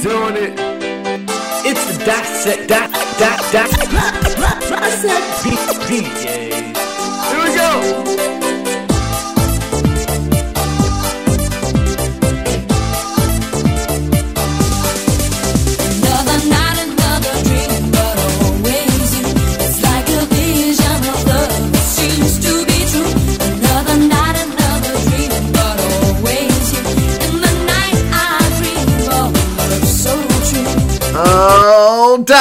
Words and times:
doing 0.00 0.36
it. 0.36 0.52
It's 1.64 1.84
the 1.86 2.04
dissect, 2.04 2.68
di, 2.68 2.80
di, 3.18 3.30
di, 3.50 3.62
dissect 4.70 5.26
D- 5.42 6.02
DJs. 6.02 6.27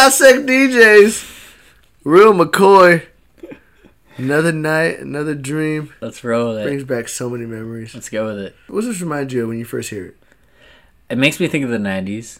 Dissect 0.08 0.46
DJs. 0.46 1.54
Real 2.06 2.32
McCoy. 2.32 3.06
Another 4.16 4.54
night, 4.54 5.00
another 5.00 5.36
dream. 5.36 5.94
Let's 6.00 6.24
roll 6.24 6.54
with 6.54 6.60
it. 6.60 6.64
Brings 6.64 6.86
back 6.86 7.10
so 7.10 7.30
many 7.30 7.46
memories. 7.46 7.94
Let's 7.94 8.08
go 8.08 8.28
with 8.28 8.40
it. 8.40 8.56
What 8.68 8.82
does 8.82 8.92
this 8.92 9.02
remind 9.02 9.34
you 9.34 9.44
of 9.44 9.50
when 9.50 9.60
you 9.60 9.66
first 9.66 9.90
hear 9.90 10.06
it? 10.06 10.18
It 11.10 11.18
makes 11.18 11.42
me 11.42 11.48
think 11.48 11.66
of 11.66 11.72
the 11.72 11.78
'90s 11.78 12.40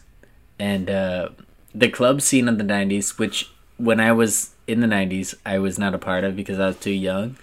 and 0.58 0.88
uh, 0.88 1.28
the 1.74 1.90
club 1.90 2.22
scene 2.22 2.48
of 2.48 2.56
the 2.56 2.64
'90s, 2.64 3.18
which 3.18 3.50
when 3.76 4.00
I 4.00 4.12
was 4.12 4.54
in 4.66 4.80
the 4.80 4.86
'90s, 4.86 5.34
I 5.44 5.58
was 5.58 5.78
not 5.78 5.94
a 5.94 5.98
part 5.98 6.24
of 6.24 6.34
because 6.34 6.58
I 6.58 6.68
was 6.68 6.78
too 6.78 6.90
young. 6.90 7.36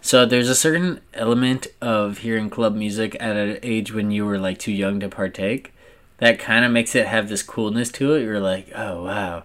So 0.00 0.26
there's 0.26 0.48
a 0.48 0.56
certain 0.56 1.00
element 1.14 1.68
of 1.80 2.18
hearing 2.18 2.50
club 2.50 2.74
music 2.74 3.16
at 3.20 3.36
an 3.36 3.58
age 3.62 3.92
when 3.92 4.10
you 4.10 4.26
were 4.26 4.38
like 4.38 4.58
too 4.58 4.72
young 4.72 4.98
to 4.98 5.08
partake. 5.08 5.72
That 6.16 6.40
kind 6.40 6.64
of 6.64 6.72
makes 6.72 6.96
it 6.96 7.06
have 7.06 7.28
this 7.28 7.44
coolness 7.44 7.92
to 7.92 8.14
it. 8.14 8.24
You're 8.24 8.40
like, 8.40 8.72
oh 8.74 9.04
wow, 9.04 9.44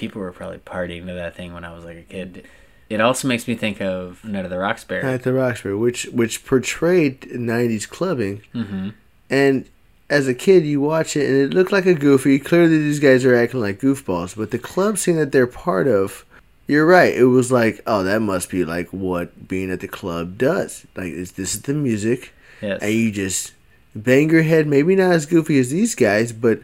people 0.00 0.20
were 0.20 0.32
probably 0.32 0.58
partying 0.58 1.06
to 1.06 1.12
that 1.14 1.36
thing 1.36 1.52
when 1.54 1.64
I 1.64 1.72
was 1.74 1.84
like 1.84 1.98
a 1.98 2.02
kid. 2.02 2.46
It 2.88 3.00
also 3.00 3.28
makes 3.28 3.46
me 3.46 3.54
think 3.54 3.80
of 3.80 4.24
Night 4.24 4.44
of 4.44 4.50
the 4.50 4.58
Roxbury. 4.58 5.02
Night 5.02 5.14
at 5.14 5.22
the 5.22 5.32
Roxbury, 5.32 5.76
which 5.76 6.04
which 6.06 6.44
portrayed 6.44 7.20
'90s 7.20 7.88
clubbing, 7.88 8.42
hmm 8.52 8.88
and 9.28 9.64
as 10.08 10.26
a 10.26 10.34
kid 10.34 10.66
you 10.66 10.80
watch 10.80 11.16
it 11.16 11.24
and 11.30 11.36
it 11.40 11.54
looked 11.54 11.70
like 11.70 11.86
a 11.86 11.94
goofy. 11.94 12.40
Clearly, 12.40 12.78
these 12.78 12.98
guys 12.98 13.24
are 13.24 13.36
acting 13.36 13.60
like 13.60 13.78
goofballs, 13.80 14.36
but 14.36 14.50
the 14.50 14.58
club 14.58 14.98
scene 14.98 15.14
that 15.16 15.30
they're 15.30 15.46
part 15.46 15.86
of, 15.86 16.24
you're 16.66 16.84
right. 16.86 17.14
It 17.14 17.26
was 17.26 17.52
like, 17.52 17.80
oh, 17.86 18.02
that 18.02 18.20
must 18.20 18.50
be 18.50 18.64
like 18.64 18.88
what 18.88 19.46
being 19.46 19.70
at 19.70 19.78
the 19.78 19.86
club 19.86 20.36
does. 20.36 20.84
Like, 20.96 21.12
this 21.14 21.54
is 21.54 21.62
the 21.62 21.74
music, 21.74 22.32
Yes. 22.60 22.80
and 22.82 22.92
you 22.92 23.12
just 23.12 23.52
bang 23.94 24.30
your 24.30 24.42
head. 24.42 24.66
Maybe 24.66 24.96
not 24.96 25.12
as 25.12 25.26
goofy 25.26 25.60
as 25.60 25.70
these 25.70 25.94
guys, 25.94 26.32
but 26.32 26.58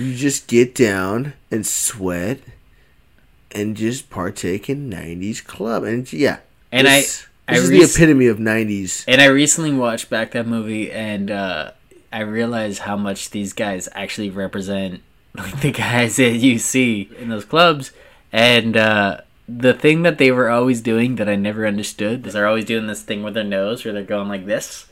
you 0.00 0.16
just 0.16 0.48
get 0.48 0.74
down 0.74 1.34
and 1.52 1.64
sweat. 1.64 2.40
And 3.52 3.76
just 3.76 4.10
partake 4.10 4.70
in 4.70 4.88
'90s 4.90 5.44
club, 5.44 5.82
and 5.84 6.10
yeah, 6.12 6.38
And 6.70 6.86
I- 6.86 7.00
this, 7.00 7.26
I 7.48 7.54
this 7.54 7.64
is 7.64 7.70
rec- 7.70 7.80
the 7.80 7.84
epitome 8.04 8.26
of 8.28 8.38
'90s. 8.38 9.04
And 9.08 9.20
I 9.20 9.26
recently 9.26 9.72
watched 9.72 10.08
back 10.08 10.30
that 10.32 10.46
movie, 10.46 10.92
and 10.92 11.30
uh, 11.30 11.72
I 12.12 12.20
realized 12.20 12.80
how 12.80 12.96
much 12.96 13.30
these 13.30 13.52
guys 13.52 13.88
actually 13.92 14.30
represent 14.30 15.02
like 15.34 15.60
the 15.60 15.72
guys 15.72 16.16
that 16.18 16.36
you 16.36 16.58
see 16.58 17.08
in 17.18 17.28
those 17.28 17.44
clubs. 17.44 17.90
And 18.32 18.76
uh, 18.76 19.22
the 19.48 19.74
thing 19.74 20.02
that 20.02 20.18
they 20.18 20.30
were 20.30 20.48
always 20.48 20.80
doing 20.80 21.16
that 21.16 21.28
I 21.28 21.34
never 21.34 21.66
understood 21.66 22.24
is 22.26 22.34
they're 22.34 22.46
always 22.46 22.64
doing 22.66 22.86
this 22.86 23.02
thing 23.02 23.24
with 23.24 23.34
their 23.34 23.42
nose 23.42 23.84
where 23.84 23.92
they're 23.92 24.04
going 24.04 24.28
like 24.28 24.46
this. 24.46 24.86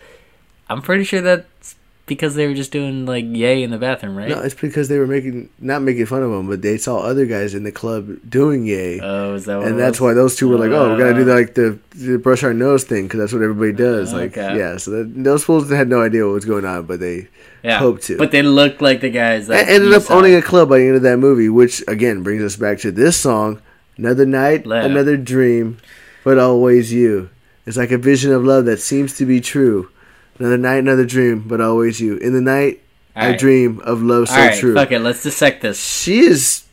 I'm 0.68 0.82
pretty 0.82 1.04
sure 1.04 1.20
that's 1.20 1.76
because 2.08 2.34
they 2.34 2.46
were 2.48 2.54
just 2.54 2.72
doing 2.72 3.06
like 3.06 3.24
yay 3.28 3.62
in 3.62 3.70
the 3.70 3.78
bathroom, 3.78 4.16
right? 4.16 4.28
No, 4.28 4.40
it's 4.40 4.54
because 4.54 4.88
they 4.88 4.98
were 4.98 5.06
making 5.06 5.50
not 5.60 5.82
making 5.82 6.06
fun 6.06 6.22
of 6.22 6.30
them, 6.30 6.48
but 6.48 6.62
they 6.62 6.78
saw 6.78 6.98
other 7.00 7.26
guys 7.26 7.54
in 7.54 7.62
the 7.62 7.70
club 7.72 8.18
doing 8.28 8.66
yay, 8.66 8.98
oh, 9.00 9.34
is 9.34 9.44
that 9.44 9.62
and 9.62 9.78
that's 9.78 10.00
why 10.00 10.14
those 10.14 10.34
two 10.34 10.48
were 10.48 10.56
like, 10.58 10.70
"Oh, 10.72 10.92
we 10.94 10.98
gotta 10.98 11.14
do 11.14 11.20
Uh, 11.22 11.24
the, 11.24 11.34
like 11.34 11.54
the, 11.54 11.78
the 11.94 12.18
brush 12.18 12.42
our 12.42 12.54
nose 12.54 12.84
thing 12.84 13.04
because 13.04 13.20
that's 13.20 13.32
what 13.32 13.42
everybody 13.42 13.72
does." 13.72 14.12
Like, 14.12 14.36
Okay. 14.36 14.58
yeah, 14.58 14.76
so 14.78 14.90
that, 14.90 15.12
those 15.22 15.44
fools 15.44 15.70
had 15.70 15.88
no 15.88 16.02
idea 16.02 16.24
what 16.26 16.32
was 16.34 16.44
going 16.44 16.64
on, 16.64 16.86
but 16.86 16.98
they 16.98 17.28
yeah. 17.62 17.78
hope 17.78 18.00
to. 18.02 18.16
But 18.18 18.30
they 18.32 18.42
look 18.42 18.80
like 18.80 19.00
the 19.00 19.10
guys 19.10 19.46
that 19.48 19.68
ended 19.68 19.92
up 19.92 20.02
saw. 20.02 20.14
owning 20.16 20.34
a 20.34 20.42
club 20.42 20.68
by 20.70 20.78
the 20.78 20.86
end 20.86 20.96
of 20.96 21.02
that 21.02 21.18
movie, 21.18 21.48
which 21.48 21.82
again 21.86 22.22
brings 22.22 22.42
us 22.42 22.56
back 22.56 22.78
to 22.80 22.90
this 22.90 23.16
song: 23.16 23.60
"Another 23.96 24.24
night, 24.26 24.64
Yeah. 24.66 24.84
another 24.84 25.16
dream, 25.16 25.76
but 26.24 26.38
always 26.38 26.92
you." 26.92 27.30
It's 27.66 27.76
like 27.76 27.90
a 27.92 27.98
vision 27.98 28.32
of 28.32 28.44
love 28.44 28.64
that 28.64 28.80
seems 28.80 29.14
to 29.18 29.26
be 29.26 29.42
true. 29.42 29.90
Another 30.38 30.58
night, 30.58 30.76
another 30.78 31.04
dream, 31.04 31.40
but 31.46 31.60
always 31.60 32.00
you. 32.00 32.16
In 32.18 32.32
the 32.32 32.40
night, 32.40 32.80
I 33.16 33.36
dream 33.36 33.80
of 33.80 34.02
love 34.02 34.28
so 34.28 34.34
All 34.34 34.40
right, 34.46 34.58
true. 34.58 34.74
fuck 34.74 34.92
it. 34.92 35.00
Let's 35.00 35.22
dissect 35.22 35.62
this. 35.62 35.82
She 35.84 36.20
is. 36.20 36.64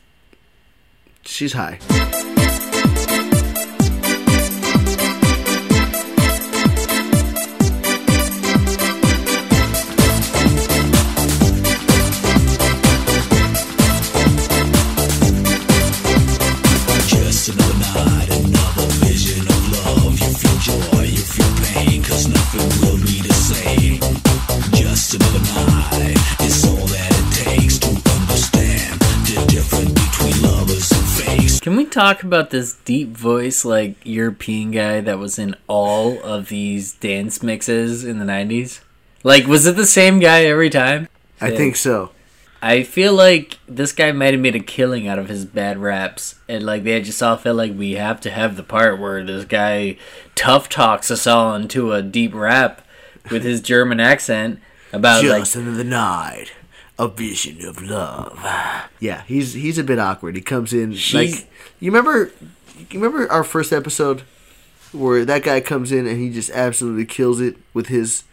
She's 1.24 1.52
high. 1.52 1.80
Can 31.66 31.74
we 31.74 31.84
talk 31.84 32.22
about 32.22 32.50
this 32.50 32.74
deep 32.74 33.08
voice, 33.08 33.64
like 33.64 33.96
European 34.04 34.70
guy 34.70 35.00
that 35.00 35.18
was 35.18 35.36
in 35.36 35.56
all 35.66 36.22
of 36.22 36.48
these 36.48 36.92
dance 36.92 37.42
mixes 37.42 38.04
in 38.04 38.20
the 38.20 38.24
90s? 38.24 38.82
Like, 39.24 39.48
was 39.48 39.66
it 39.66 39.74
the 39.74 39.84
same 39.84 40.20
guy 40.20 40.44
every 40.44 40.70
time? 40.70 41.08
I 41.40 41.50
think 41.50 41.74
so. 41.74 42.12
I 42.62 42.84
feel 42.84 43.14
like 43.14 43.58
this 43.66 43.90
guy 43.90 44.12
might 44.12 44.32
have 44.32 44.40
made 44.40 44.54
a 44.54 44.60
killing 44.60 45.08
out 45.08 45.18
of 45.18 45.28
his 45.28 45.44
bad 45.44 45.78
raps. 45.78 46.36
And, 46.48 46.64
like, 46.64 46.84
they 46.84 47.00
just 47.00 47.20
all 47.20 47.36
felt 47.36 47.56
like 47.56 47.76
we 47.76 47.94
have 47.94 48.20
to 48.20 48.30
have 48.30 48.54
the 48.54 48.62
part 48.62 49.00
where 49.00 49.24
this 49.24 49.44
guy 49.44 49.96
tough 50.36 50.68
talks 50.68 51.10
us 51.10 51.26
all 51.26 51.52
into 51.56 51.92
a 51.92 52.00
deep 52.00 52.32
rap 52.32 52.80
with 53.28 53.42
his 53.42 53.60
German 53.60 53.98
accent 53.98 54.60
about, 54.92 55.24
like, 55.24 55.40
Just 55.42 55.56
another 55.56 55.82
night, 55.82 56.52
a 56.98 57.08
vision 57.08 57.64
of 57.66 57.82
love. 57.82 58.38
Yeah, 59.00 59.22
he's 59.26 59.52
he's 59.54 59.78
a 59.78 59.84
bit 59.84 59.98
awkward. 59.98 60.34
He 60.36 60.42
comes 60.42 60.72
in 60.72 60.94
She's- 60.94 61.34
like 61.42 61.50
you 61.80 61.90
remember. 61.90 62.32
You 62.90 63.00
remember 63.00 63.30
our 63.32 63.42
first 63.44 63.72
episode 63.72 64.22
where 64.92 65.24
that 65.24 65.42
guy 65.42 65.60
comes 65.60 65.92
in 65.92 66.06
and 66.06 66.20
he 66.20 66.30
just 66.30 66.50
absolutely 66.50 67.06
kills 67.06 67.40
it 67.40 67.56
with 67.72 67.86
his 67.88 68.24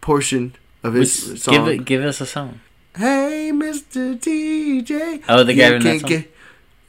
portion 0.00 0.54
of 0.82 0.94
his 0.94 1.28
which- 1.30 1.40
song. 1.40 1.54
give, 1.54 1.68
it, 1.68 1.84
give 1.84 2.02
us 2.04 2.20
a 2.20 2.26
song. 2.26 2.60
Hey, 2.96 3.50
Mr. 3.54 4.18
DJ. 4.20 5.22
Oh, 5.28 5.42
the 5.44 5.54
guy 5.54 5.74
in 5.74 5.82
that 5.82 6.00
song? 6.00 6.08
get- 6.10 6.30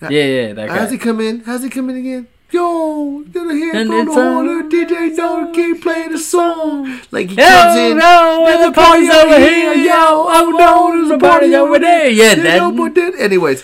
Yeah, 0.01 0.09
yeah, 0.09 0.53
that 0.53 0.67
guy. 0.67 0.77
How's 0.77 0.91
he 0.91 0.97
come 0.97 1.19
in? 1.21 1.41
How's 1.41 1.63
he 1.63 1.69
come 1.69 1.89
in 1.91 1.95
again? 1.97 2.27
Yo, 2.55 3.19
get 3.33 3.41
um, 3.41 3.49
a 3.49 3.53
hand 3.53 3.77
And 3.77 3.91
on 3.91 4.05
the 4.05 4.11
it's 4.11 4.13
horn, 4.13 4.47
on- 4.47 4.69
DJ 4.71 5.15
don't 5.15 5.53
keep 5.53 5.81
playing 5.81 6.11
the 6.13 6.17
song. 6.17 7.01
Like 7.11 7.29
he 7.29 7.35
comes 7.35 7.77
in. 7.77 7.97
no, 7.97 8.47
and 8.47 8.63
the 8.63 8.71
party's 8.75 9.09
over 9.09 9.37
here, 9.37 9.73
yo. 9.73 9.93
Oh 10.29 10.53
no, 10.57 10.91
there's 10.95 11.11
a 11.11 11.17
party 11.17 11.53
over 11.53 11.77
there. 11.79 12.09
Yeah, 12.09 12.35
that. 12.35 12.57
know 12.57 12.69
what 12.69 12.95
that- 12.95 13.15
Anyways, 13.19 13.63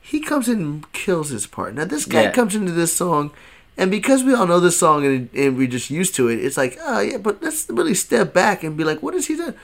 he 0.00 0.20
comes 0.20 0.48
in 0.48 0.58
and 0.60 0.92
kills 0.92 1.30
his 1.30 1.46
part. 1.46 1.74
Now 1.74 1.84
this 1.84 2.04
guy 2.04 2.22
Yeah. 2.24 2.30
comes 2.32 2.56
into 2.56 2.72
this 2.72 2.92
song, 2.92 3.30
and 3.78 3.90
because 3.92 4.24
we 4.24 4.34
all 4.34 4.46
know 4.46 4.58
this 4.60 4.76
song 4.76 5.06
and, 5.06 5.28
and 5.34 5.56
we're 5.56 5.68
just 5.68 5.88
used 5.90 6.14
to 6.16 6.28
it, 6.28 6.44
it's 6.44 6.56
like, 6.56 6.76
oh 6.84 6.98
yeah, 7.00 7.18
but 7.18 7.42
let's 7.42 7.66
really 7.70 7.94
step 7.94 8.34
back 8.34 8.64
and 8.64 8.76
be 8.76 8.82
like, 8.84 9.02
what 9.04 9.14
is 9.14 9.28
he 9.28 9.36
doing? 9.36 9.54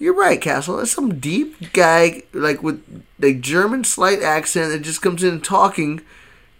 You're 0.00 0.12
right, 0.14 0.40
Castle. 0.40 0.76
There's 0.78 0.90
some 0.90 1.20
deep 1.20 1.72
guy 1.72 2.24
like 2.32 2.64
with 2.64 2.82
like 3.20 3.40
German 3.40 3.84
slight 3.84 4.22
accent 4.22 4.72
that 4.72 4.80
just 4.82 5.02
comes 5.02 5.22
in 5.22 5.40
talking. 5.40 6.00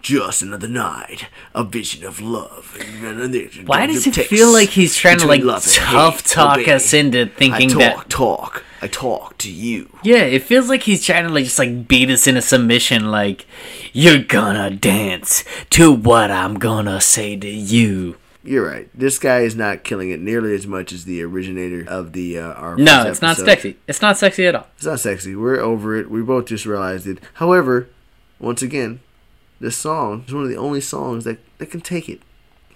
Just 0.04 0.42
another 0.42 0.68
night, 0.68 1.28
a 1.54 1.64
vision 1.64 2.04
of 2.04 2.20
love. 2.20 2.76
Why 3.64 3.86
does 3.86 4.06
it 4.06 4.14
feel 4.14 4.52
like 4.52 4.68
he's 4.68 4.94
trying 4.94 5.16
to 5.20 5.26
like 5.26 5.40
Between 5.40 5.54
love 5.54 5.64
and 5.64 5.74
tough 5.74 6.22
talk 6.22 6.58
obey. 6.58 6.72
us 6.72 6.92
into 6.92 7.22
I 7.22 7.28
thinking 7.28 7.70
talk, 7.70 7.78
that? 7.78 8.10
talk. 8.10 8.64
I 8.82 8.88
talk 8.88 9.38
to 9.38 9.50
you. 9.50 9.88
Yeah, 10.02 10.18
it 10.18 10.42
feels 10.42 10.68
like 10.68 10.82
he's 10.82 11.02
trying 11.02 11.26
to 11.26 11.32
like 11.32 11.44
just 11.44 11.58
like 11.58 11.88
beat 11.88 12.10
us 12.10 12.26
into 12.26 12.42
submission. 12.42 13.10
Like 13.10 13.46
you're 13.94 14.22
gonna 14.22 14.68
dance 14.68 15.42
to 15.70 15.90
what 15.90 16.30
I'm 16.30 16.58
gonna 16.58 17.00
say 17.00 17.34
to 17.36 17.48
you. 17.48 18.16
You're 18.42 18.66
right. 18.68 18.90
This 18.92 19.18
guy 19.18 19.38
is 19.40 19.56
not 19.56 19.84
killing 19.84 20.10
it 20.10 20.20
nearly 20.20 20.54
as 20.54 20.66
much 20.66 20.92
as 20.92 21.06
the 21.06 21.22
originator 21.22 21.82
of 21.88 22.12
the 22.12 22.38
uh, 22.40 22.52
our. 22.52 22.76
No, 22.76 23.06
it's 23.06 23.22
not 23.22 23.38
sexy. 23.38 23.78
It's 23.88 24.02
not 24.02 24.18
sexy 24.18 24.46
at 24.46 24.54
all. 24.54 24.66
It's 24.76 24.84
not 24.84 25.00
sexy. 25.00 25.34
We're 25.34 25.60
over 25.60 25.96
it. 25.96 26.10
We 26.10 26.20
both 26.20 26.44
just 26.44 26.66
realized 26.66 27.06
it. 27.06 27.20
However, 27.34 27.88
once 28.38 28.60
again, 28.60 29.00
this 29.60 29.76
song 29.76 30.24
is 30.26 30.34
one 30.34 30.42
of 30.44 30.48
the 30.48 30.56
only 30.56 30.80
songs 30.80 31.24
that, 31.24 31.38
that 31.58 31.70
can 31.70 31.80
take 31.80 32.08
it. 32.08 32.20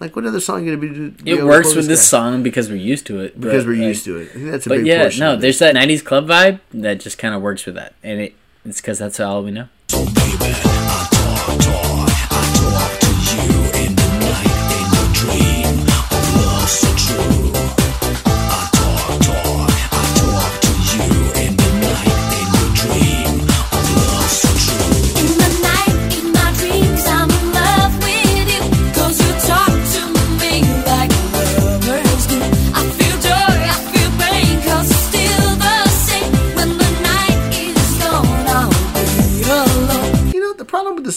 Like 0.01 0.15
what 0.15 0.25
other 0.27 0.41
song 0.41 0.65
you 0.65 0.77
gonna 0.77 1.11
be? 1.13 1.31
It 1.31 1.45
works 1.45 1.75
with 1.75 1.87
this 1.89 2.01
guy? 2.01 2.19
song 2.19 2.43
because 2.45 2.69
we're 2.69 2.77
used 2.77 3.05
to 3.09 3.21
it. 3.21 3.41
because 3.41 3.65
but, 3.65 3.71
we're 3.71 3.77
like- 3.79 3.89
used 3.89 4.05
to 4.05 4.17
it. 4.19 4.29
I 4.31 4.33
think 4.33 4.51
that's 4.51 4.67
a 4.67 4.69
But 4.69 4.77
big 4.79 4.87
yeah, 4.87 5.11
no, 5.19 5.35
there's 5.37 5.59
that 5.59 5.75
'90s 5.75 6.05
club 6.05 6.29
vibe 6.29 6.61
that 6.73 7.01
just 7.01 7.19
kind 7.19 7.35
of 7.35 7.43
works 7.43 7.67
with 7.67 7.75
that, 7.75 7.95
and 8.05 8.21
it 8.21 8.35
It's 8.65 8.81
because 8.81 8.99
that's 9.01 9.19
all 9.19 9.43
we 9.43 9.51
know. 9.51 9.69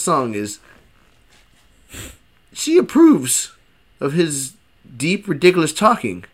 The 0.06 0.12
problem 0.12 0.32
with 0.32 0.40
the 0.40 0.50
song 0.52 0.60
is 0.60 0.60
she 2.54 2.78
approves 2.78 3.54
of 4.00 4.14
his 4.14 4.54
deep, 4.98 5.28
ridiculous 5.28 5.74
talking. 5.74 6.26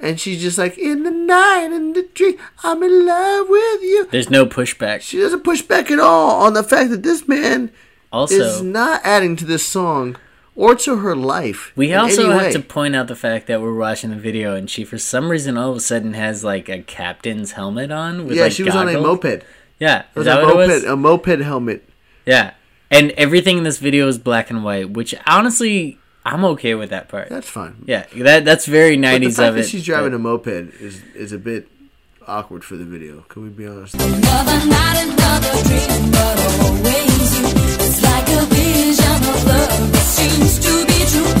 And 0.00 0.18
she's 0.18 0.42
just 0.42 0.58
like, 0.58 0.76
in 0.78 1.04
the 1.04 1.12
night, 1.12 1.70
in 1.72 1.92
the 1.92 2.02
dream, 2.14 2.36
I'm 2.64 2.82
in 2.82 3.06
love 3.06 3.48
with 3.48 3.82
you. 3.82 4.08
There's 4.10 4.30
no 4.30 4.46
pushback. 4.46 5.00
She 5.00 5.18
doesn't 5.18 5.44
push 5.44 5.62
back 5.62 5.90
at 5.92 6.00
all 6.00 6.42
on 6.42 6.54
the 6.54 6.64
fact 6.64 6.90
that 6.90 7.04
this 7.04 7.28
man 7.28 7.70
also 8.10 8.34
is 8.34 8.62
not 8.62 9.00
adding 9.04 9.36
to 9.36 9.44
this 9.44 9.64
song 9.64 10.16
or 10.56 10.74
to 10.74 10.96
her 10.96 11.14
life. 11.14 11.72
we 11.76 11.94
also 11.94 12.30
have 12.32 12.42
way. 12.42 12.52
to 12.52 12.60
point 12.60 12.96
out 12.96 13.06
the 13.06 13.16
fact 13.16 13.46
that 13.46 13.62
we're 13.62 13.74
watching 13.74 14.10
the 14.10 14.16
video 14.16 14.56
and 14.56 14.68
she, 14.68 14.84
for 14.84 14.98
some 14.98 15.30
reason, 15.30 15.56
all 15.56 15.70
of 15.70 15.76
a 15.76 15.80
sudden 15.80 16.14
has 16.14 16.42
like 16.42 16.68
a 16.68 16.82
captain's 16.82 17.52
helmet 17.52 17.92
on. 17.92 18.26
With, 18.26 18.36
Yeah, 18.36 18.44
like, 18.44 18.52
she 18.52 18.64
was 18.64 18.74
on 18.74 18.88
a 18.88 18.98
moped. 18.98 19.44
Yeah, 19.78 20.00
It 20.00 20.18
was 20.18 20.26
that 20.26 20.42
a 20.42 20.46
moped, 20.46 20.56
was? 20.56 20.84
a 20.84 20.96
moped 20.96 21.40
helmet. 21.40 21.88
Yeah, 22.26 22.54
and 22.90 23.10
everything 23.12 23.58
in 23.58 23.64
this 23.64 23.78
video 23.78 24.08
is 24.08 24.18
black 24.18 24.50
and 24.50 24.62
white, 24.64 24.90
which 24.90 25.14
honestly, 25.26 25.98
I'm 26.24 26.44
okay 26.44 26.74
with 26.74 26.90
that 26.90 27.08
part. 27.08 27.28
That's 27.28 27.48
fine. 27.48 27.82
Yeah, 27.86 28.06
that 28.16 28.44
that's 28.44 28.66
very 28.66 28.96
But 28.96 29.18
the 29.20 29.26
'90s 29.26 29.36
fact 29.36 29.48
of 29.48 29.56
it. 29.56 29.62
that 29.62 29.68
she's 29.68 29.84
driving 29.84 30.10
but- 30.12 30.16
a 30.16 30.20
moped 30.20 30.46
is 30.80 31.02
is 31.14 31.32
a 31.32 31.38
bit 31.38 31.68
awkward 32.26 32.64
for 32.64 32.76
the 32.76 32.84
video. 32.84 33.24
Can 33.28 33.42
we 33.42 33.48
be 33.48 33.66
honest? 33.66 33.94
Another 33.94 34.66
night, 34.68 35.02
another 35.02 35.62
dream, 35.66 36.10
but 36.12 36.36
always 36.62 37.40
you. 37.40 37.46
It's 37.82 38.02
like 38.02 38.28
a 38.28 38.46
vision 38.46 39.18
of 39.32 39.46
love 39.50 39.92
that 39.92 40.06
seems 40.06 40.58
to 40.62 40.72
be 40.86 40.98
true. 41.10 41.32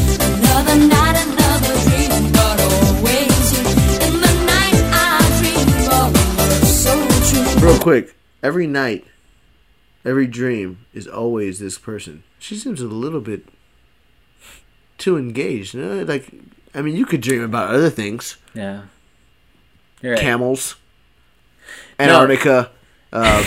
Another 0.42 0.76
night, 0.88 1.16
another 1.22 1.74
dream, 1.86 2.32
but 2.32 2.56
always 2.58 3.38
you. 3.54 3.62
In 4.10 4.14
the 4.18 4.34
night, 4.50 4.78
I 4.90 5.22
dream 5.38 5.68
of 5.86 6.10
love 6.42 6.64
so 6.66 6.92
true. 7.30 7.68
Real 7.68 7.78
quick, 7.78 8.14
every 8.42 8.66
night, 8.66 9.04
every 10.04 10.26
dream 10.26 10.84
is 10.92 11.06
always 11.06 11.58
this 11.58 11.78
person. 11.78 12.24
She 12.38 12.56
seems 12.56 12.80
a 12.80 12.86
little 12.86 13.20
bit 13.20 13.46
too 14.98 15.16
engaged. 15.16 15.74
You 15.74 15.84
know? 15.84 16.02
Like, 16.02 16.32
I 16.74 16.82
mean, 16.82 16.96
you 16.96 17.06
could 17.06 17.20
dream 17.20 17.42
about 17.42 17.74
other 17.74 17.90
things: 17.90 18.36
yeah, 18.54 18.82
right. 20.02 20.18
camels, 20.18 20.76
Antarctica, 21.98 22.70
uh, 23.12 23.42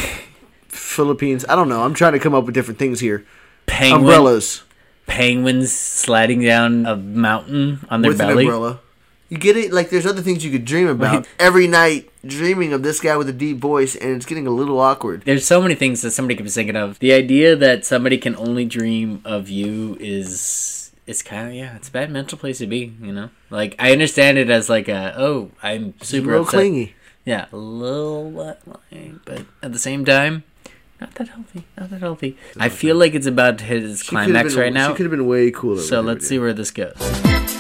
Philippines. 0.68 1.46
I 1.48 1.56
don't 1.56 1.70
know. 1.70 1.84
I'm 1.84 1.94
trying 1.94 2.14
to 2.14 2.20
come 2.20 2.34
up 2.34 2.46
with 2.46 2.56
different 2.56 2.80
things 2.80 3.00
here. 3.00 3.26
Penguin, 3.66 4.02
Umbrellas 4.02 4.64
penguins 5.06 5.72
sliding 5.74 6.42
down 6.44 6.86
a 6.86 6.96
mountain 6.96 7.86
on 7.90 8.02
their 8.02 8.12
with 8.12 8.18
belly. 8.18 8.46
an 8.46 8.54
umbrella. 8.54 8.80
You 9.36 9.42
get 9.42 9.58
it? 9.58 9.74
Like, 9.74 9.90
there's 9.90 10.06
other 10.06 10.22
things 10.22 10.46
you 10.46 10.52
could 10.52 10.64
dream 10.64 10.88
about 10.88 11.14
Right. 11.14 11.28
every 11.40 11.68
night. 11.68 12.10
Dreaming 12.26 12.72
of 12.72 12.84
this 12.84 13.02
guy 13.02 13.18
with 13.18 13.28
a 13.28 13.34
deep 13.34 13.58
voice, 13.58 13.94
and 13.94 14.16
it's 14.16 14.26
getting 14.26 14.48
a 14.48 14.50
little 14.50 14.80
awkward. 14.80 15.24
There's 15.26 15.46
so 15.46 15.62
many 15.62 15.76
things 15.76 16.02
that 16.04 16.12
somebody 16.12 16.36
could 16.38 16.46
be 16.46 16.50
thinking 16.50 16.78
of. 16.78 16.98
The 17.00 17.12
idea 17.12 17.54
that 17.58 17.86
somebody 17.86 18.18
can 18.18 18.34
only 18.38 18.64
dream 18.64 19.22
of 19.26 19.50
you 19.50 19.98
is 20.00 20.92
it's 21.06 21.22
kind 21.22 21.50
of 21.50 21.54
yeah, 21.54 21.76
it's 21.76 21.90
a 21.90 21.92
bad 21.92 22.10
mental 22.12 22.38
place 22.38 22.60
to 22.60 22.66
be. 22.68 22.94
You 23.02 23.12
know, 23.12 23.30
like 23.50 23.76
I 23.78 23.92
understand 23.92 24.38
it 24.38 24.50
as 24.50 24.70
like 24.70 24.88
a 24.88 25.14
oh 25.18 25.52
I'm 25.62 25.94
She's 26.00 26.02
a 26.02 26.06
super 26.14 26.28
little 26.30 26.46
upset. 26.46 26.58
clingy. 26.62 26.96
Yeah, 27.26 27.46
a 27.52 27.58
little 27.58 28.32
what, 28.32 28.62
but 29.26 29.42
at 29.62 29.74
the 29.74 29.80
same 29.80 30.06
time, 30.06 30.44
not 31.02 31.14
that 31.16 31.28
healthy. 31.28 31.66
Not 31.78 31.90
that 31.92 32.00
healthy. 32.00 32.38
I 32.58 32.70
feel 32.70 32.96
like 32.96 33.14
it's 33.14 33.28
about 33.28 33.58
to 33.60 33.66
hit 33.66 33.84
its 33.84 34.02
She 34.04 34.08
climax 34.10 34.54
been- 34.54 34.62
right 34.64 34.74
now. 34.74 34.88
She 34.90 34.96
could 34.96 35.04
have 35.06 35.12
been 35.12 35.28
way 35.28 35.52
cooler. 35.52 35.82
So 35.82 36.00
let's 36.02 36.24
see 36.26 36.38
video. 36.38 36.42
where 36.44 36.54
this 36.54 36.72
goes. 36.72 37.55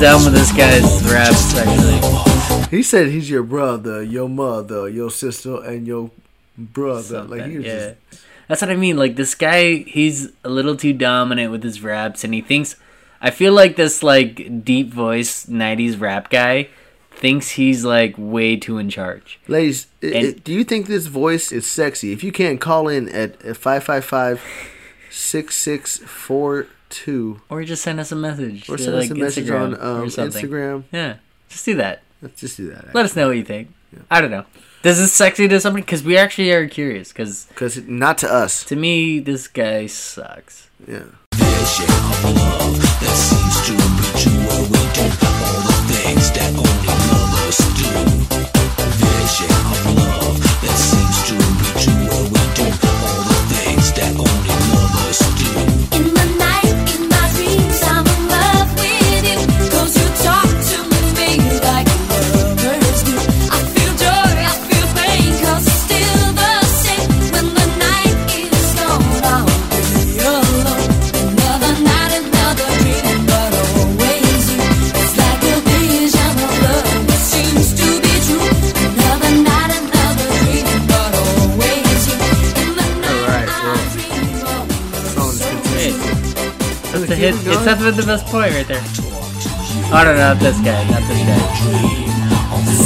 Down 0.00 0.24
with 0.24 0.32
this 0.34 0.52
guy's 0.52 0.82
raps 1.12 1.56
actually. 1.56 2.76
He 2.76 2.82
said 2.82 3.08
he's 3.08 3.28
your 3.28 3.42
brother, 3.42 4.02
your 4.02 4.28
mother, 4.28 4.88
your 4.88 5.10
sister, 5.10 5.62
and 5.64 5.86
your 5.86 6.10
brother. 6.56 7.22
like 7.24 7.44
he 7.46 7.58
was 7.58 7.66
yeah. 7.66 7.92
just 8.10 8.24
That's 8.48 8.62
what 8.62 8.70
I 8.70 8.76
mean. 8.76 8.96
Like 8.96 9.16
this 9.16 9.34
guy, 9.34 9.76
he's 9.76 10.30
a 10.44 10.48
little 10.48 10.76
too 10.76 10.92
dominant 10.92 11.50
with 11.52 11.62
his 11.62 11.82
raps, 11.82 12.24
and 12.24 12.32
he 12.34 12.40
thinks. 12.40 12.76
I 13.22 13.28
feel 13.30 13.52
like 13.52 13.76
this 13.76 14.02
like 14.02 14.64
deep 14.64 14.88
voice 14.94 15.44
'90s 15.44 16.00
rap 16.00 16.30
guy 16.30 16.68
thinks 17.10 17.50
he's 17.50 17.84
like 17.84 18.14
way 18.16 18.56
too 18.56 18.78
in 18.78 18.88
charge. 18.88 19.38
Ladies, 19.46 19.88
i- 20.02 20.06
And- 20.06 20.26
i- 20.28 20.38
do 20.42 20.52
you 20.54 20.64
think 20.64 20.86
this 20.86 21.06
voice 21.06 21.52
is 21.52 21.66
sexy? 21.66 22.12
If 22.12 22.24
you 22.24 22.32
can't 22.32 22.58
call 22.62 22.88
in 22.88 23.10
at 23.10 23.36
555 23.58 24.40
6642 26.92 27.40
Or 27.48 27.64
just 27.64 27.82
send 27.82 28.00
us 28.00 28.12
a 28.12 28.16
message. 28.16 28.68
or 28.68 28.76
to, 28.76 28.82
send 28.82 28.96
us 28.96 29.08
like, 29.08 29.16
a 29.16 29.20
message 29.20 29.46
Instagram 29.46 29.80
on 29.82 30.00
um, 30.02 30.10
something. 30.10 30.44
Instagram. 30.46 30.84
Yeah, 30.92 31.16
just 31.48 31.64
do 31.64 31.74
that. 31.76 32.02
Let's 32.22 32.40
just 32.40 32.56
do 32.56 32.70
that. 32.70 32.94
Let 32.94 33.04
us 33.04 33.16
know 33.16 33.28
what 33.28 33.36
you 33.36 33.44
think. 33.44 33.72
I 34.10 34.20
don't 34.20 34.30
know. 34.30 34.44
Does 34.82 34.98
this 34.98 35.12
sexy 35.12 35.48
to 35.48 35.60
somebody? 35.60 35.82
Because 35.82 36.02
we 36.02 36.16
actually 36.16 36.52
are 36.52 36.68
curious. 36.68 37.12
Because 37.12 37.46
Because 37.46 37.76
not 37.86 38.18
to 38.18 38.32
us. 38.32 38.64
to 38.64 38.76
me, 38.76 39.18
this 39.20 39.46
guy 39.48 39.86
sucks. 39.86 40.70
Yeah. 40.86 41.04
Vision 41.34 41.86
the 87.10 87.16
hit. 87.18 87.34
It's 87.34 87.64
that's 87.66 87.82
the 87.82 88.06
best 88.06 88.24
point 88.30 88.54
right 88.54 88.66
there. 88.70 88.80
Oh 89.90 90.06
no, 90.06 90.14
not 90.14 90.38
this 90.38 90.54
guy. 90.62 90.78
Not 90.86 91.02
this 91.10 91.18
guy. 91.26 91.42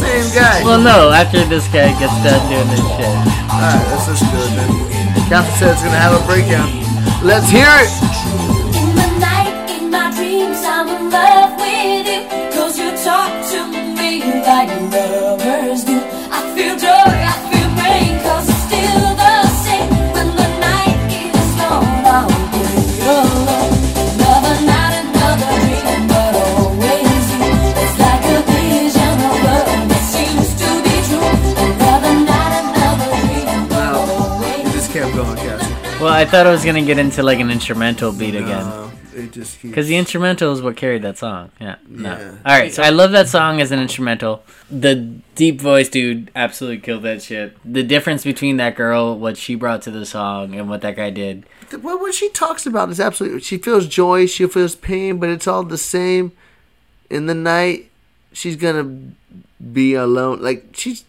Same 0.00 0.32
guy. 0.32 0.64
Well, 0.64 0.80
no. 0.80 1.12
After 1.12 1.44
this 1.44 1.68
guy 1.68 1.92
gets 2.00 2.16
done 2.24 2.40
doing 2.48 2.68
this 2.72 2.80
shit. 2.96 3.04
Alright, 3.52 3.84
that's 3.92 4.08
just 4.08 4.24
good, 4.32 4.50
man. 4.56 5.28
Council 5.28 5.52
said 5.60 5.76
it's 5.76 5.84
going 5.84 5.92
to 5.92 6.00
have 6.00 6.16
a 6.16 6.24
breakdown. 6.24 6.72
Let's 7.20 7.52
hear 7.52 7.68
it. 7.68 7.92
In 8.80 8.96
the 8.96 9.08
night, 9.20 9.68
in 9.68 9.90
my 9.92 10.08
dreams, 10.16 10.64
I'm 10.64 10.88
in 10.88 11.10
love 11.12 11.53
thought 36.34 36.46
I 36.46 36.50
was 36.50 36.64
gonna 36.64 36.82
get 36.84 36.98
into 36.98 37.22
like 37.22 37.38
an 37.38 37.50
instrumental 37.50 38.12
beat 38.12 38.34
again. 38.34 38.90
It 39.14 39.30
just 39.30 39.60
keeps- 39.60 39.70
Because 39.70 39.86
the 39.86 39.96
instrumental 39.96 40.52
is 40.52 40.60
what 40.60 40.76
carried 40.76 41.02
that 41.02 41.16
song. 41.16 41.50
Yeah. 41.60 41.76
No. 41.88 42.10
Yeah. 42.18 42.30
All 42.44 42.58
right. 42.58 42.74
So 42.74 42.82
I 42.82 42.88
love 42.90 43.12
that 43.12 43.28
song 43.28 43.60
as 43.60 43.70
an 43.70 43.78
instrumental. 43.78 44.42
The 44.68 44.96
deep 45.36 45.60
voice 45.60 45.88
dude 45.88 46.32
absolutely 46.34 46.78
killed 46.80 47.04
that 47.04 47.22
shit. 47.22 47.56
The 47.64 47.84
difference 47.84 48.24
between 48.24 48.56
that 48.56 48.74
girl, 48.74 49.16
what 49.16 49.36
she 49.36 49.54
brought 49.54 49.82
to 49.82 49.92
the 49.92 50.04
song, 50.04 50.56
and 50.56 50.68
what 50.68 50.80
that 50.80 50.96
guy 50.96 51.10
did. 51.10 51.44
what, 51.80 52.00
what 52.00 52.12
she 52.14 52.28
talks 52.30 52.66
about 52.66 52.90
is 52.90 52.98
absolutely. 52.98 53.40
She 53.40 53.56
feels 53.58 53.86
joy, 53.86 54.26
she 54.26 54.48
feels 54.48 54.74
pain, 54.74 55.18
but 55.18 55.28
it's 55.28 55.46
all 55.46 55.62
the 55.62 55.78
same. 55.78 56.32
In 57.08 57.26
the 57.26 57.34
night, 57.34 57.90
she's 58.32 58.56
gonna 58.56 58.82
be 59.72 59.94
alone. 59.94 60.42
Like 60.42 60.70
she's, 60.72 61.04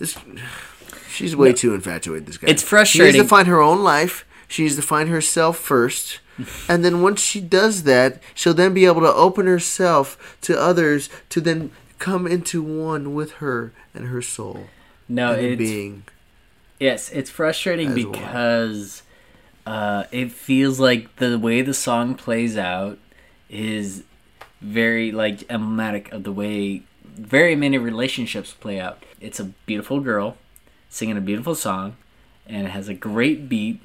this, 0.00 0.16
she's 1.08 1.36
way 1.36 1.52
too 1.52 1.74
infatuated. 1.74 2.26
This 2.26 2.38
guy. 2.38 2.48
It's 2.50 2.62
frustrating. 2.64 3.12
She 3.12 3.18
needs 3.18 3.24
to 3.24 3.28
find 3.28 3.46
her 3.46 3.60
own 3.60 3.84
life. 3.84 4.24
She 4.50 4.64
needs 4.64 4.74
to 4.76 4.82
find 4.82 5.08
herself 5.08 5.56
first. 5.58 6.18
And 6.68 6.84
then 6.84 7.02
once 7.02 7.20
she 7.20 7.40
does 7.40 7.84
that, 7.84 8.20
she'll 8.34 8.52
then 8.54 8.74
be 8.74 8.84
able 8.84 9.02
to 9.02 9.14
open 9.14 9.46
herself 9.46 10.38
to 10.42 10.58
others 10.58 11.08
to 11.28 11.40
then 11.40 11.70
come 11.98 12.26
into 12.26 12.62
one 12.62 13.14
with 13.14 13.32
her 13.32 13.72
and 13.94 14.08
her 14.08 14.20
soul 14.22 14.66
No, 15.08 15.32
it's 15.32 15.58
being. 15.58 16.04
Yes, 16.80 17.10
it's 17.10 17.30
frustrating 17.30 17.94
well. 17.94 18.10
because 18.10 19.02
uh, 19.66 20.04
it 20.10 20.32
feels 20.32 20.80
like 20.80 21.14
the 21.16 21.38
way 21.38 21.62
the 21.62 21.74
song 21.74 22.14
plays 22.14 22.56
out 22.56 22.98
is 23.48 24.02
very 24.60 25.12
like 25.12 25.44
emblematic 25.48 26.10
of 26.10 26.24
the 26.24 26.32
way 26.32 26.82
very 27.04 27.54
many 27.54 27.78
relationships 27.78 28.52
play 28.52 28.80
out. 28.80 29.04
It's 29.20 29.38
a 29.38 29.44
beautiful 29.66 30.00
girl 30.00 30.38
singing 30.88 31.16
a 31.16 31.20
beautiful 31.20 31.54
song, 31.54 31.96
and 32.46 32.66
it 32.66 32.70
has 32.70 32.88
a 32.88 32.94
great 32.94 33.48
beat. 33.48 33.80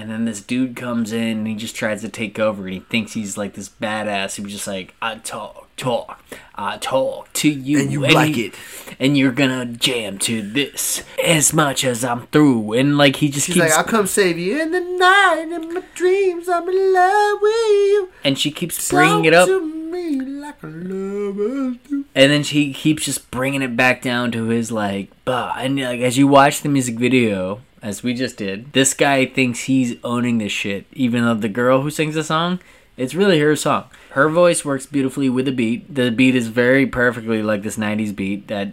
And 0.00 0.08
then 0.10 0.26
this 0.26 0.40
dude 0.40 0.76
comes 0.76 1.10
in 1.12 1.38
and 1.38 1.46
he 1.48 1.56
just 1.56 1.74
tries 1.74 2.02
to 2.02 2.08
take 2.08 2.38
over, 2.38 2.62
and 2.66 2.72
he 2.74 2.80
thinks 2.80 3.14
he's 3.14 3.36
like 3.36 3.54
this 3.54 3.68
badass. 3.68 4.36
He 4.36 4.42
was 4.42 4.52
just 4.52 4.68
like, 4.68 4.94
I 5.02 5.16
talk, 5.16 5.68
talk, 5.76 6.22
I 6.54 6.76
talk 6.76 7.32
to 7.32 7.48
you, 7.50 7.80
And 7.80 7.90
you 7.90 8.00
like 8.06 8.36
he- 8.36 8.46
it. 8.46 8.54
and 9.00 9.18
you're 9.18 9.32
gonna 9.32 9.66
jam 9.66 10.18
to 10.20 10.40
this 10.40 11.02
as 11.24 11.52
much 11.52 11.84
as 11.84 12.04
I'm 12.04 12.28
through. 12.28 12.74
And 12.74 12.96
like 12.96 13.16
he 13.16 13.28
just 13.28 13.46
She's 13.46 13.56
keeps, 13.56 13.70
like, 13.70 13.76
I'll 13.76 13.82
come 13.90 14.06
save 14.06 14.38
you 14.38 14.62
in 14.62 14.70
the 14.70 14.78
night, 14.80 15.48
in 15.50 15.74
my 15.74 15.82
dreams, 15.96 16.48
I'm 16.48 16.68
in 16.68 16.92
love 16.94 17.38
with 17.42 17.52
you. 17.52 18.08
and 18.22 18.38
she 18.38 18.52
keeps 18.52 18.88
bringing 18.88 19.24
it 19.24 19.34
up, 19.34 19.48
to 19.48 19.60
me 19.60 20.20
like 20.20 20.62
and 20.62 21.78
then 22.14 22.42
she 22.44 22.72
keeps 22.72 23.04
just 23.04 23.30
bringing 23.32 23.62
it 23.62 23.76
back 23.76 24.00
down 24.02 24.30
to 24.32 24.44
his 24.46 24.70
like, 24.70 25.10
bah. 25.24 25.54
And 25.58 25.76
like 25.80 26.00
as 26.00 26.16
you 26.16 26.28
watch 26.28 26.60
the 26.62 26.68
music 26.68 26.96
video, 26.96 27.60
as 27.82 28.02
we 28.02 28.14
just 28.14 28.36
did, 28.36 28.72
this 28.72 28.94
guy 28.94 29.26
thinks 29.26 29.64
he's 29.64 29.96
owning 30.04 30.38
this 30.38 30.52
shit, 30.52 30.86
even 30.92 31.24
though 31.24 31.34
the 31.34 31.48
girl 31.48 31.82
who 31.82 31.90
sings 31.90 32.14
the 32.14 32.24
song, 32.24 32.60
it's 32.96 33.14
really 33.14 33.38
her 33.38 33.54
song. 33.54 33.84
Her 34.10 34.28
voice 34.28 34.64
works 34.64 34.84
beautifully 34.84 35.28
with 35.30 35.44
the 35.44 35.52
beat. 35.52 35.94
The 35.94 36.10
beat 36.10 36.34
is 36.34 36.48
very 36.48 36.84
perfectly 36.86 37.42
like 37.42 37.62
this 37.62 37.76
'90s 37.76 38.14
beat 38.14 38.48
that 38.48 38.72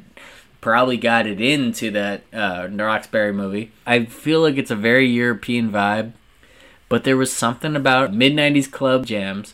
probably 0.62 0.97
got 0.97 1.27
it 1.27 1.39
into 1.39 1.91
that 1.91 2.24
uh, 2.33 2.67
Roxbury 2.71 3.31
movie. 3.31 3.71
I 3.85 4.05
feel 4.05 4.41
like 4.41 4.57
it's 4.57 4.71
a 4.71 4.75
very 4.75 5.05
European 5.07 5.71
vibe, 5.71 6.13
but 6.89 7.03
there 7.03 7.17
was 7.17 7.31
something 7.31 7.75
about 7.75 8.15
mid 8.15 8.33
'90s 8.33 8.71
club 8.71 9.05
jams 9.05 9.53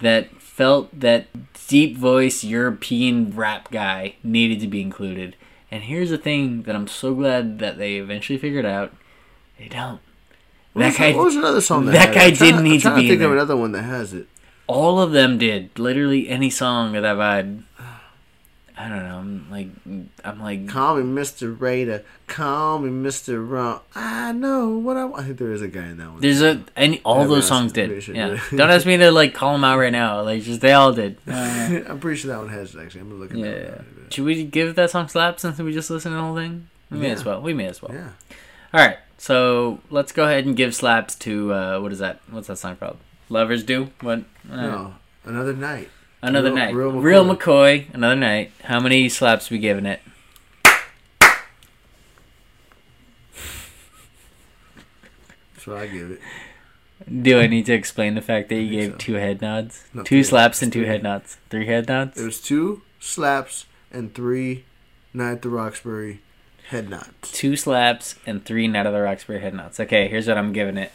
that 0.00 0.40
felt 0.40 0.98
that 0.98 1.26
deep 1.68 1.98
voice 1.98 2.42
European 2.42 3.36
rap 3.36 3.70
guy 3.70 4.14
needed 4.22 4.60
to 4.60 4.66
be 4.66 4.80
included. 4.80 5.36
And 5.76 5.84
here's 5.84 6.08
the 6.08 6.16
thing 6.16 6.62
that 6.62 6.74
I'm 6.74 6.86
so 6.88 7.14
glad 7.14 7.58
that 7.58 7.76
they 7.76 7.96
eventually 7.96 8.38
figured 8.38 8.64
out: 8.64 8.94
they 9.58 9.68
don't. 9.68 10.00
What 10.72 10.80
That 10.80 10.86
was, 10.88 10.96
guy, 10.96 11.12
what 11.14 11.24
was 11.26 11.36
another 11.36 11.60
song 11.60 11.84
that, 11.84 11.92
that 11.92 12.14
guy 12.14 12.24
I'm 12.28 12.34
trying- 12.34 12.48
didn't 12.52 12.58
I'm 12.60 12.64
need 12.64 12.78
to 12.78 12.82
trying 12.82 12.96
be 12.96 13.02
in 13.02 13.08
think 13.10 13.20
of 13.22 13.32
another 13.32 13.56
one 13.58 13.72
that 13.72 13.82
has 13.82 14.14
it. 14.14 14.26
all 14.66 15.00
of 15.02 15.12
them 15.12 15.36
did. 15.36 15.78
Literally 15.78 16.30
any 16.30 16.48
song 16.48 16.96
of 16.96 17.02
that 17.02 17.16
vibe. 17.18 17.64
I 18.78 18.88
don't 18.90 19.08
know. 19.08 19.16
I'm 19.18 19.50
like, 19.50 19.68
I'm 20.22 20.40
like, 20.42 20.68
Call 20.68 20.96
me 20.96 21.02
Mr. 21.22 21.58
Raider. 21.58 22.04
Call 22.26 22.78
me 22.78 22.90
Mr. 22.90 23.46
Wrong. 23.48 23.80
I 23.94 24.32
know 24.32 24.68
what 24.76 24.98
I 24.98 25.06
want. 25.06 25.22
I 25.22 25.26
think 25.26 25.38
there 25.38 25.52
is 25.52 25.62
a 25.62 25.68
guy 25.68 25.86
in 25.86 25.96
that 25.96 26.10
one. 26.12 26.20
there's 26.20 26.42
a 26.42 26.62
any 26.76 27.00
all 27.02 27.20
Never 27.20 27.36
those 27.36 27.48
songs 27.48 27.72
did. 27.72 28.02
Sure, 28.02 28.14
Yeah. 28.14 28.34
yeah. 28.34 28.40
Don't 28.58 28.70
ask 28.70 28.84
me 28.84 28.98
to 28.98 29.10
like 29.10 29.32
call 29.32 29.52
them 29.52 29.64
out 29.64 29.78
right 29.78 29.92
now. 29.92 30.20
Like 30.20 30.42
just 30.42 30.60
they 30.60 30.72
all 30.74 30.92
did. 30.92 31.16
Uh, 31.26 31.32
I'm 31.88 32.00
pretty 32.00 32.20
sure 32.20 32.32
that 32.32 32.38
one 32.38 32.50
has 32.50 32.76
actually. 32.76 33.00
I'm 33.00 33.08
gonna 33.08 33.20
look 33.20 33.30
at 33.30 33.38
yeah. 33.38 33.44
that. 33.52 33.76
one. 33.78 34.06
Should 34.10 34.24
we 34.24 34.44
give 34.44 34.74
that 34.74 34.90
song 34.90 35.08
slap 35.08 35.40
since 35.40 35.58
we 35.58 35.72
just 35.72 35.88
listened 35.88 36.12
to 36.12 36.16
the 36.16 36.22
whole 36.22 36.36
thing? 36.36 36.68
We 36.90 36.98
may 36.98 37.06
Yeah. 37.08 37.12
as 37.14 37.24
well. 37.24 37.40
We 37.40 37.54
may 37.54 37.66
as 37.66 37.80
well. 37.80 37.94
Yeah. 37.94 38.10
All 38.74 38.86
right. 38.86 38.98
So 39.16 39.80
let's 39.88 40.12
go 40.12 40.24
ahead 40.24 40.44
and 40.44 40.54
give 40.54 40.74
slaps 40.74 41.14
to 41.20 41.52
uh, 41.54 41.80
what 41.80 41.92
is 41.92 42.00
that? 42.00 42.20
What's 42.30 42.48
that 42.48 42.58
song 42.58 42.76
called? 42.76 42.98
Lovers 43.30 43.64
do 43.64 43.88
what? 44.02 44.18
Uh, 44.50 44.56
No. 44.56 44.94
Another 45.24 45.54
night. 45.54 45.88
Another 46.22 46.48
Real- 46.48 46.56
night. 46.56 46.74
Real 46.74 46.92
Real 46.92 47.24
McCoy. 47.24 47.36
McCoy. 47.86 47.94
Another 47.94 48.16
night. 48.16 48.52
How 48.64 48.80
many 48.80 49.08
slaps 49.08 49.50
we 49.50 49.58
giving 49.58 49.86
it? 49.86 50.00
That's 55.54 55.66
what 55.66 55.76
I 55.78 55.86
give 55.86 56.10
it. 56.12 56.20
Do 57.22 57.38
I 57.38 57.46
need 57.46 57.66
to 57.66 57.72
explain 57.74 58.14
the 58.14 58.22
fact 58.22 58.48
that 58.48 58.56
you 58.60 58.70
gave 58.70 58.92
so. 58.92 58.96
two 58.98 59.14
head 59.14 59.40
nods? 59.40 59.84
No, 59.92 60.02
two 60.02 60.16
three. 60.16 60.22
slaps 60.24 60.62
and 60.62 60.72
two 60.72 60.80
Three. 60.80 60.88
head 60.88 61.02
nods. 61.02 61.36
Three 61.50 61.66
head 61.66 61.88
nods? 61.88 62.20
It 62.20 62.24
was 62.24 62.40
two 62.40 62.82
slaps 63.00 63.66
and 63.92 64.14
three 64.14 64.64
Night 65.14 65.42
the 65.42 65.48
Roxbury 65.48 66.20
head 66.68 66.88
nods. 66.90 67.32
Two 67.32 67.56
slaps 67.56 68.16
and 68.26 68.44
three 68.44 68.66
Night 68.66 68.86
of 68.86 68.92
the 68.92 69.00
Roxbury 69.02 69.40
head 69.40 69.54
nods. 69.54 69.78
Okay, 69.78 70.08
here's 70.08 70.26
what 70.26 70.36
I'm 70.38 70.52
giving 70.52 70.76
it. 70.78 70.92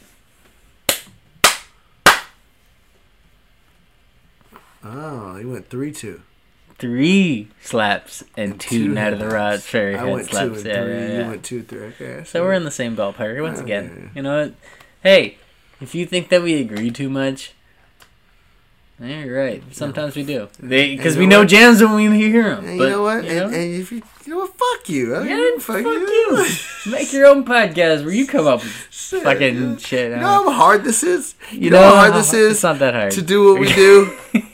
Oh, 4.84 5.36
he 5.38 5.46
went 5.46 5.70
three 5.70 5.92
two. 5.92 6.22
Three 6.80 7.48
slaps 7.62 8.24
and, 8.36 8.54
And 8.54 8.60
two, 8.60 8.88
two 8.88 8.94
Night 8.94 9.14
of 9.14 9.20
the 9.20 9.26
nods. 9.26 9.34
Roxbury 9.36 9.96
I 9.96 10.04
went 10.06 10.28
two 10.28 10.32
slaps. 10.34 10.58
and 10.58 10.66
Yeah, 10.66 10.84
three. 10.84 10.94
yeah, 10.94 11.20
You 11.24 11.30
went 11.30 11.44
two 11.44 11.62
three. 11.64 11.80
Okay. 11.84 12.24
So 12.26 12.44
we're 12.44 12.54
in 12.54 12.64
the 12.66 12.72
same 12.72 12.96
ballpark 12.96 13.40
once 13.42 13.60
Yeah, 13.60 13.64
again. 13.64 13.92
yeah, 13.96 14.02
yeah. 14.04 14.10
You 14.16 14.22
know 14.24 14.42
what? 14.42 14.54
Hey, 15.04 15.38
if 15.80 15.94
you 15.94 16.06
think 16.08 16.30
that 16.30 16.42
we 16.42 16.60
agree 16.60 16.90
too 16.90 17.10
much, 17.10 17.54
you're 19.00 19.36
right. 19.36 19.64
Sometimes 19.72 20.16
we 20.16 20.24
do. 20.24 20.48
They 20.60 20.96
because 20.96 21.18
we 21.18 21.26
know 21.26 21.40
what? 21.40 21.50
jams 21.50 21.82
when 21.82 21.94
we 21.96 22.18
hear 22.20 22.56
them. 22.56 22.66
And 22.66 22.78
but, 22.78 22.84
you 22.86 22.90
know 22.92 23.02
what? 23.04 23.24
you 23.26 23.34
know? 23.36 23.46
And, 23.48 23.56
and 23.56 23.76
if 23.82 23.92
you, 23.92 24.02
you 24.26 24.34
know 24.34 24.38
what? 24.40 24.54
Fuck 24.58 24.90
you. 24.90 25.16
I 25.16 25.24
Yeah, 25.24 25.36
mean, 25.36 25.60
fuck, 25.60 25.82
you. 25.84 26.46
Make 26.92 27.12
your 27.14 27.26
own 27.28 27.44
podcast 27.44 28.06
where 28.06 28.14
you 28.14 28.28
come 28.28 28.46
up 28.48 28.62
with 28.64 28.88
Shit, 28.92 29.24
fucking 29.24 29.70
yeah. 29.72 29.78
shit. 29.78 30.12
You 30.12 30.18
know 30.18 30.26
how 30.28 30.52
hard 30.52 30.84
this 30.84 31.02
is. 31.04 31.34
You, 31.52 31.60
You 31.62 31.70
know, 31.72 31.82
how 31.82 31.96
hard 31.96 32.14
this 32.14 32.32
is 32.34 32.54
It's 32.54 32.64
not 32.64 32.78
that 32.80 32.94
hard 32.94 33.12
to 33.14 33.22
do 33.24 33.44
what 33.54 33.60
we 33.60 33.72
do. 33.74 34.18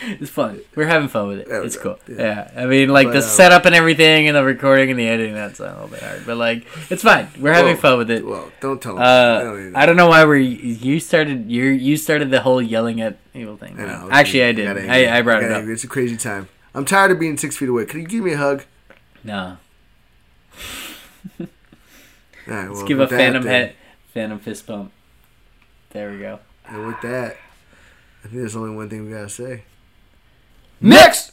It's 0.20 0.30
fun. 0.30 0.60
We're 0.76 0.86
having 0.86 1.08
fun 1.08 1.28
with 1.28 1.40
it. 1.40 1.48
It's 1.50 1.76
yeah, 1.76 1.82
cool. 1.82 1.98
yeah. 2.08 2.16
Yeah. 2.54 2.62
I 2.62 2.66
mean, 2.66 2.88
like 2.88 3.08
But, 3.08 3.12
the 3.14 3.18
um, 3.18 3.24
setup 3.24 3.64
and 3.64 3.74
everything, 3.74 4.28
and 4.28 4.36
the 4.36 4.44
recording 4.44 4.90
and 4.90 4.98
the 4.98 5.08
editing. 5.08 5.34
That's 5.34 5.58
a 5.60 5.64
little 5.64 5.88
bit 5.88 6.00
hard, 6.02 6.24
but 6.24 6.36
like 6.36 6.66
it's 6.90 7.02
fine. 7.02 7.28
We're 7.38 7.52
having 7.52 7.74
Whoa. 7.74 7.80
fun 7.80 7.98
with 7.98 8.10
it. 8.10 8.24
Well, 8.24 8.50
don't 8.60 8.80
tell 8.80 8.94
them. 8.94 9.02
I 9.02 9.42
don't 9.42 9.74
Uh, 9.74 9.78
I 9.78 9.86
don't 9.86 9.96
know 9.96 10.08
why 10.08 10.24
we're 10.24 10.36
you 10.36 11.00
started 11.00 11.50
you 11.50 11.64
you 11.64 11.96
started 11.96 12.30
the 12.30 12.40
whole 12.42 12.62
yelling 12.62 13.00
at 13.00 13.18
people 13.32 13.56
thing. 13.56 13.76
Know, 13.76 14.08
Actually, 14.10 14.44
I 14.44 14.52
did. 14.52 14.88
I, 14.88 15.18
I 15.18 15.22
brought 15.22 15.42
it 15.42 15.50
up. 15.50 15.58
angry. 15.58 15.74
It's 15.74 15.84
a 15.84 15.88
crazy 15.88 16.16
time. 16.16 16.48
I'm 16.74 16.84
tired 16.84 17.10
of 17.10 17.18
being 17.18 17.36
six 17.36 17.56
feet 17.56 17.68
away. 17.68 17.84
Can 17.86 18.00
you 18.00 18.06
give 18.06 18.22
me 18.22 18.32
a 18.32 18.36
hug? 18.36 18.64
No, 19.24 19.58
right, 22.46 22.68
let's 22.68 22.82
give 22.84 23.00
a 23.00 23.08
phantom 23.08 23.44
head, 23.44 23.74
phantom 24.14 24.38
fist 24.38 24.66
bump. 24.66 24.92
There 25.90 26.10
we 26.12 26.18
go. 26.18 26.38
And 26.66 26.86
with 26.86 27.00
that, 27.02 27.36
I 28.24 28.28
think 28.28 28.34
there's 28.34 28.56
only 28.56 28.74
one 28.76 28.88
thing 28.88 29.04
we 29.06 29.12
gotta 29.12 29.28
say. 29.28 29.64
Next. 30.80 31.32